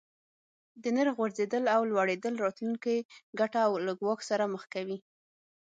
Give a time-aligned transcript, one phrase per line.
[0.83, 2.95] د نرخ غورځیدل او لوړیدل راتلونکې
[3.39, 4.97] ګټه له ګواښ سره مخ کوي.